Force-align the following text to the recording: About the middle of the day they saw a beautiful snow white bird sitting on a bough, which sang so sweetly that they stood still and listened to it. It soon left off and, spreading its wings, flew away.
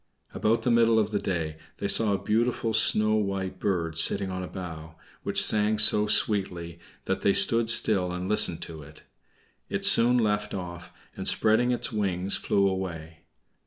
About 0.33 0.63
the 0.63 0.71
middle 0.71 0.97
of 0.97 1.11
the 1.11 1.19
day 1.19 1.57
they 1.77 1.87
saw 1.87 2.11
a 2.13 2.23
beautiful 2.23 2.73
snow 2.73 3.13
white 3.13 3.59
bird 3.59 3.99
sitting 3.99 4.31
on 4.31 4.41
a 4.41 4.47
bough, 4.47 4.95
which 5.21 5.43
sang 5.45 5.77
so 5.77 6.07
sweetly 6.07 6.79
that 7.05 7.21
they 7.21 7.33
stood 7.33 7.69
still 7.69 8.11
and 8.11 8.27
listened 8.27 8.63
to 8.63 8.81
it. 8.81 9.03
It 9.69 9.85
soon 9.85 10.17
left 10.17 10.55
off 10.55 10.91
and, 11.15 11.27
spreading 11.27 11.69
its 11.69 11.91
wings, 11.93 12.35
flew 12.35 12.67
away. 12.67 13.19